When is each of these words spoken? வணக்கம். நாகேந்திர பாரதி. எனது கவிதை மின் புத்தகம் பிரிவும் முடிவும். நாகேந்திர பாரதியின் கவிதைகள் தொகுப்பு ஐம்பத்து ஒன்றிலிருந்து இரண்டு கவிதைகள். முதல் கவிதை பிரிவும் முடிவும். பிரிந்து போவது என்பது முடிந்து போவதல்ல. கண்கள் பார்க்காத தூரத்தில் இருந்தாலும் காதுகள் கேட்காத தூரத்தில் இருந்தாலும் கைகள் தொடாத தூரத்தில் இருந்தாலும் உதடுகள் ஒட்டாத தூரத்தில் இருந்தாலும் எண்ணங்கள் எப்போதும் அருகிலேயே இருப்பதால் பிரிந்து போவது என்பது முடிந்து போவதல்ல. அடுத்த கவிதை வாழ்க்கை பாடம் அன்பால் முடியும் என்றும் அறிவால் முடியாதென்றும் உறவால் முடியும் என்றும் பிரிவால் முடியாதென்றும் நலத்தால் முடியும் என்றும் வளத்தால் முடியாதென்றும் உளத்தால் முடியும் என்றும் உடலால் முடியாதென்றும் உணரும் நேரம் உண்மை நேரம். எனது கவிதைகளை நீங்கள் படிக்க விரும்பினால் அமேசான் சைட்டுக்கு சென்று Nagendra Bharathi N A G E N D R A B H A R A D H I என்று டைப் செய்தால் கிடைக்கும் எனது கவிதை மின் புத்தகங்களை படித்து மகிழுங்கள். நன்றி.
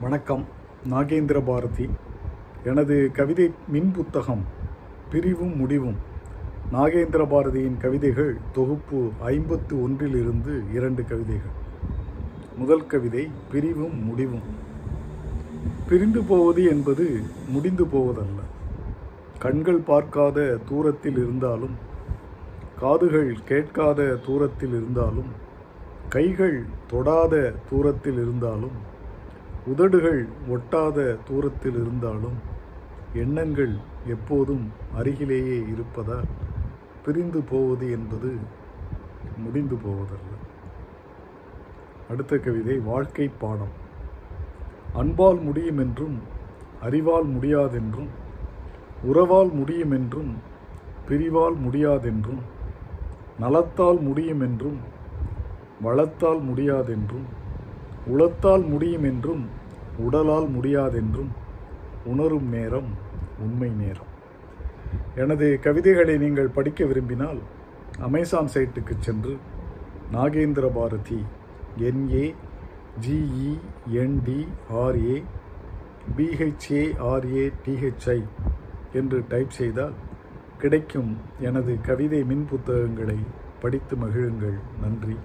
வணக்கம். 0.00 0.44
நாகேந்திர 0.90 1.42
பாரதி. 1.46 1.88
எனது 2.64 3.10
கவிதை 3.12 3.52
மின் 3.68 3.92
புத்தகம் 3.92 4.44
பிரிவும் 5.10 5.56
முடிவும். 5.56 5.96
நாகேந்திர 6.72 7.26
பாரதியின் 7.26 7.76
கவிதைகள் 7.76 8.36
தொகுப்பு 8.52 9.10
ஐம்பத்து 9.20 9.82
ஒன்றிலிருந்து 9.82 10.62
இரண்டு 10.74 11.04
கவிதைகள். 11.04 11.54
முதல் 12.56 12.86
கவிதை 12.86 13.30
பிரிவும் 13.50 14.04
முடிவும். 14.04 14.42
பிரிந்து 15.88 16.22
போவது 16.22 16.64
என்பது 16.64 17.20
முடிந்து 17.48 17.84
போவதல்ல. 17.84 18.40
கண்கள் 19.38 19.78
பார்க்காத 19.78 20.58
தூரத்தில் 20.68 21.16
இருந்தாலும் 21.16 21.74
காதுகள் 22.78 23.36
கேட்காத 23.44 24.18
தூரத்தில் 24.26 24.68
இருந்தாலும் 24.68 25.32
கைகள் 26.08 26.64
தொடாத 26.86 27.54
தூரத்தில் 27.70 28.14
இருந்தாலும் 28.14 28.94
உதடுகள் 29.66 30.20
ஒட்டாத 30.48 31.16
தூரத்தில் 31.28 31.74
இருந்தாலும் 31.74 32.36
எண்ணங்கள் 33.14 33.74
எப்போதும் 34.06 34.66
அருகிலேயே 34.94 35.56
இருப்பதால் 35.68 36.28
பிரிந்து 37.04 37.42
போவது 37.42 37.90
என்பது 37.90 38.30
முடிந்து 39.36 39.76
போவதல்ல. 39.76 40.32
அடுத்த 42.08 42.38
கவிதை 42.38 42.78
வாழ்க்கை 42.78 43.28
பாடம் 43.38 43.74
அன்பால் 44.94 45.40
முடியும் 45.42 45.78
என்றும் 45.78 46.16
அறிவால் 46.80 47.26
முடியாதென்றும் 47.26 48.10
உறவால் 49.02 49.52
முடியும் 49.52 49.90
என்றும் 49.90 50.32
பிரிவால் 51.08 51.56
முடியாதென்றும் 51.64 52.42
நலத்தால் 53.38 54.00
முடியும் 54.00 54.40
என்றும் 54.40 54.78
வளத்தால் 55.80 56.40
முடியாதென்றும் 56.40 57.26
உளத்தால் 58.06 58.66
முடியும் 58.66 59.04
என்றும் 59.04 59.48
உடலால் 59.98 60.56
முடியாதென்றும் 60.56 61.28
உணரும் 62.04 62.48
நேரம் 62.48 62.96
உண்மை 63.38 63.70
நேரம். 63.70 64.08
எனது 65.16 65.58
கவிதைகளை 65.62 66.18
நீங்கள் 66.18 66.48
படிக்க 66.48 66.84
விரும்பினால் 66.84 67.38
அமேசான் 67.98 68.50
சைட்டுக்கு 68.54 68.98
சென்று 68.98 69.36
Nagendra 70.12 70.74
Bharathi 70.74 71.24
N A 71.78 72.34
G E N D R A 73.06 75.24
B H A R A 76.16 77.50
D H I 77.64 78.22
என்று 78.92 79.24
டைப் 79.28 79.50
செய்தால் 79.50 79.94
கிடைக்கும் 80.58 81.18
எனது 81.40 81.80
கவிதை 81.80 82.24
மின் 82.24 82.46
புத்தகங்களை 82.50 83.18
படித்து 83.60 83.96
மகிழுங்கள். 83.96 84.58
நன்றி. 84.82 85.16